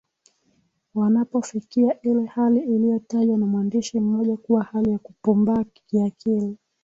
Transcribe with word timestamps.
wanapofikia 0.95 2.01
ile 2.01 2.25
hali 2.25 2.59
iliyotajwa 2.59 3.37
na 3.37 3.45
mwandishi 3.45 3.99
mmoja 3.99 4.37
kuwa 4.37 4.63
hali 4.63 4.89
ya 4.91 4.99
kupumbaa 4.99 5.63
kiakili 5.63 6.57